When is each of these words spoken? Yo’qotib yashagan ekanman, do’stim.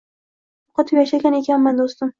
Yo’qotib 0.73 1.03
yashagan 1.03 1.39
ekanman, 1.43 1.85
do’stim. 1.85 2.09